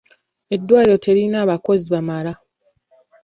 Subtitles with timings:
[0.55, 2.33] Eddwaliro teririna bakozi bamala.